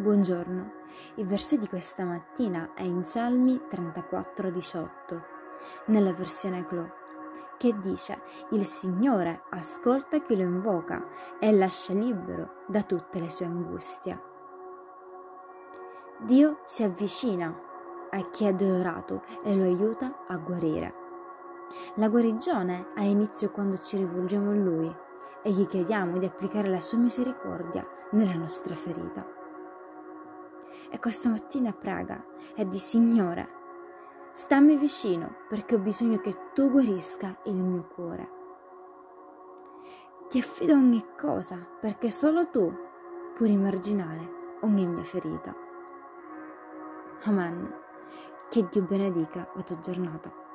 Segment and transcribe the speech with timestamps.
[0.00, 0.70] Buongiorno,
[1.16, 5.22] il versetto di questa mattina è in Salmi 34:18,
[5.86, 6.92] nella versione Glo,
[7.56, 8.20] che dice:
[8.50, 11.04] Il Signore ascolta chi lo invoca
[11.40, 14.22] e lascia libero da tutte le sue angustie.
[16.20, 17.52] Dio si avvicina
[18.10, 20.94] a chi è adorato e lo aiuta a guarire.
[21.96, 24.96] La guarigione ha inizio quando ci rivolgiamo a Lui
[25.42, 29.37] e gli chiediamo di applicare la sua misericordia nella nostra ferita.
[30.90, 32.24] E questa mattina prega
[32.54, 33.48] e di Signore,
[34.32, 38.30] stammi vicino perché ho bisogno che tu guarisca il mio cuore.
[40.28, 42.72] Ti affido ogni cosa perché solo tu
[43.34, 45.54] puoi rimarginare ogni mia ferita.
[47.24, 47.74] Amen.
[48.48, 50.47] Che Dio benedica la tua giornata.